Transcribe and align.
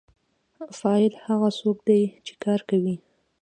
فاعل 0.79 1.13
هغه 1.25 1.49
څوک 1.59 1.77
دی 1.87 2.01
چې 2.25 2.33
کار 2.43 2.59
کوي. 2.69 2.95